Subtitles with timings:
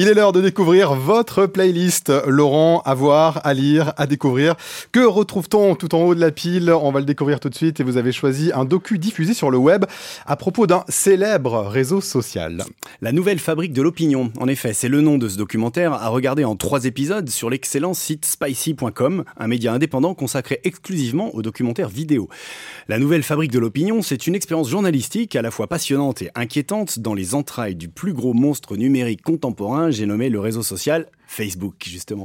[0.00, 2.12] Il est l'heure de découvrir votre playlist.
[2.28, 4.54] Laurent, à voir, à lire, à découvrir.
[4.92, 6.70] Que retrouve-t-on tout en haut de la pile?
[6.70, 9.50] On va le découvrir tout de suite et vous avez choisi un docu diffusé sur
[9.50, 9.86] le web
[10.24, 12.62] à propos d'un célèbre réseau social.
[13.02, 14.30] La nouvelle fabrique de l'opinion.
[14.38, 17.92] En effet, c'est le nom de ce documentaire à regarder en trois épisodes sur l'excellent
[17.92, 22.28] site spicy.com, un média indépendant consacré exclusivement aux documentaires vidéo.
[22.86, 27.00] La nouvelle fabrique de l'opinion, c'est une expérience journalistique à la fois passionnante et inquiétante
[27.00, 31.74] dans les entrailles du plus gros monstre numérique contemporain, j'ai nommé le réseau social Facebook,
[31.86, 32.24] justement.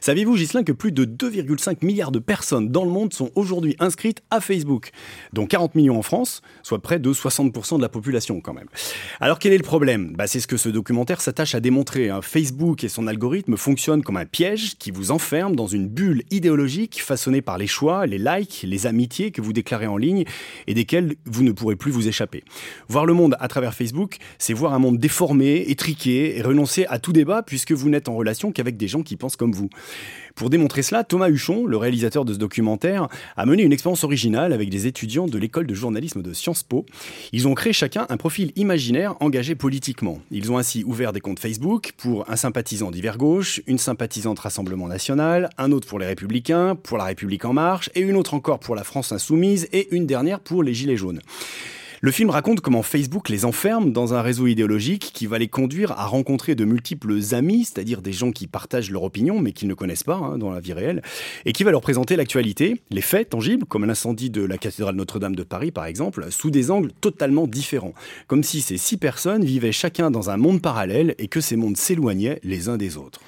[0.00, 4.22] Saviez-vous, Gislain, que plus de 2,5 milliards de personnes dans le monde sont aujourd'hui inscrites
[4.30, 4.90] à Facebook,
[5.32, 8.68] dont 40 millions en France, soit près de 60% de la population quand même.
[9.20, 10.12] Alors quel est le problème?
[10.16, 12.10] Bah, C'est ce que ce documentaire s'attache à démontrer.
[12.10, 12.20] Hein.
[12.22, 17.02] Facebook et son algorithme fonctionnent comme un piège qui vous enferme dans une bulle idéologique
[17.02, 20.24] façonnée par les choix, les likes, les amitiés que vous déclarez en ligne
[20.66, 22.44] et desquelles vous ne pourrez plus vous échapper.
[22.88, 26.98] Voir le monde à travers Facebook, c'est voir un monde déformé, étriqué et renoncer à
[26.98, 29.68] tout débat puisque vous n'êtes en relation qu'avec des gens qui pensent comme vous.
[30.34, 34.52] Pour démontrer cela, Thomas Huchon, le réalisateur de ce documentaire, a mené une expérience originale
[34.52, 36.86] avec des étudiants de l'école de journalisme de Sciences Po.
[37.32, 40.18] Ils ont créé chacun un profil imaginaire engagé politiquement.
[40.30, 44.88] Ils ont ainsi ouvert des comptes Facebook pour un sympathisant d'hiver gauche, une sympathisante Rassemblement
[44.88, 48.58] national, un autre pour les Républicains, pour la République en marche, et une autre encore
[48.58, 51.20] pour la France insoumise, et une dernière pour les Gilets jaunes.
[52.04, 55.92] Le film raconte comment Facebook les enferme dans un réseau idéologique qui va les conduire
[55.92, 59.74] à rencontrer de multiples amis, c'est-à-dire des gens qui partagent leur opinion mais qu'ils ne
[59.74, 61.00] connaissent pas hein, dans la vie réelle,
[61.44, 65.36] et qui va leur présenter l'actualité, les faits tangibles, comme l'incendie de la cathédrale Notre-Dame
[65.36, 67.94] de Paris par exemple, sous des angles totalement différents,
[68.26, 71.76] comme si ces six personnes vivaient chacun dans un monde parallèle et que ces mondes
[71.76, 73.20] s'éloignaient les uns des autres.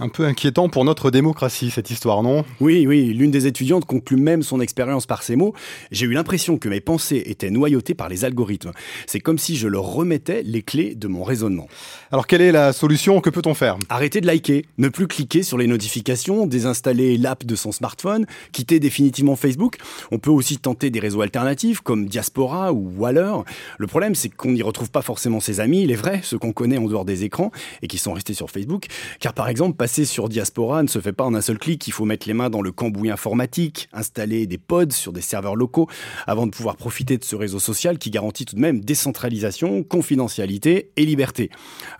[0.00, 2.44] Un peu inquiétant pour notre démocratie, cette histoire, non?
[2.60, 5.54] Oui, oui, l'une des étudiantes conclut même son expérience par ces mots.
[5.90, 8.70] J'ai eu l'impression que mes pensées étaient noyautées par les algorithmes.
[9.08, 11.66] C'est comme si je leur remettais les clés de mon raisonnement.
[12.12, 13.20] Alors quelle est la solution?
[13.20, 13.76] Que peut-on faire?
[13.88, 18.78] Arrêter de liker, ne plus cliquer sur les notifications, désinstaller l'app de son smartphone, quitter
[18.78, 19.78] définitivement Facebook.
[20.12, 23.32] On peut aussi tenter des réseaux alternatifs comme Diaspora ou Waller.
[23.78, 26.78] Le problème, c'est qu'on n'y retrouve pas forcément ses amis, les vrais, ceux qu'on connaît
[26.78, 27.50] en dehors des écrans
[27.82, 28.86] et qui sont restés sur Facebook.
[29.18, 31.88] Car par exemple, passer sur Diaspora ne se fait pas en un seul clic.
[31.88, 35.56] Il faut mettre les mains dans le cambouis informatique, installer des pods sur des serveurs
[35.56, 35.88] locaux
[36.26, 40.90] avant de pouvoir profiter de ce réseau social qui garantit tout de même décentralisation, confidentialité
[40.96, 41.48] et liberté.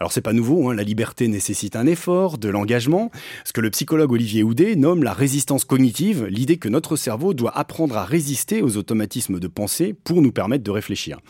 [0.01, 3.11] Alors c'est pas nouveau, hein, la liberté nécessite un effort, de l'engagement,
[3.47, 7.57] ce que le psychologue Olivier Houdet nomme la résistance cognitive, l'idée que notre cerveau doit
[7.57, 11.21] apprendre à résister aux automatismes de pensée pour nous permettre de réfléchir.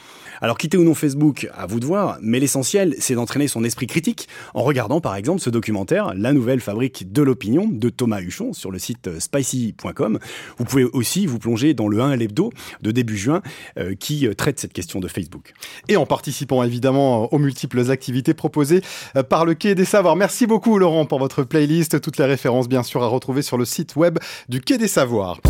[0.41, 3.87] Alors quitter ou non Facebook, à vous de voir, mais l'essentiel c'est d'entraîner son esprit
[3.87, 8.53] critique en regardant par exemple ce documentaire, La nouvelle fabrique de l'opinion de Thomas Huchon
[8.53, 10.19] sur le site euh, spicy.com.
[10.57, 12.51] Vous pouvez aussi vous plonger dans le 1 l'hebdo
[12.83, 13.43] de début juin
[13.79, 15.53] euh, qui euh, traite cette question de Facebook.
[15.89, 18.81] Et en participant évidemment aux multiples activités proposées
[19.29, 20.17] par le Quai des Savoirs.
[20.17, 22.01] Merci beaucoup Laurent pour votre playlist.
[22.01, 25.41] Toutes les références bien sûr à retrouver sur le site web du Quai des Savoirs.